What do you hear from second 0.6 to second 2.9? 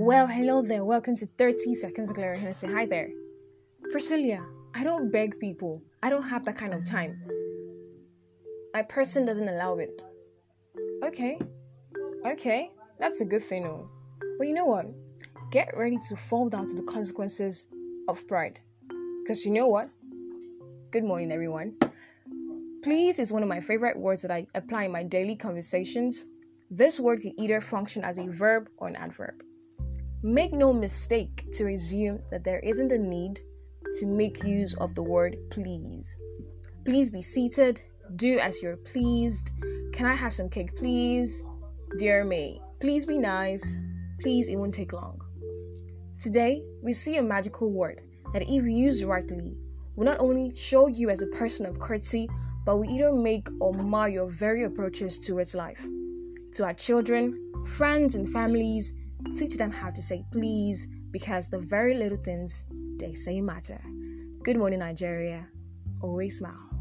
there. Welcome to 30 Seconds of Glory. And I say hi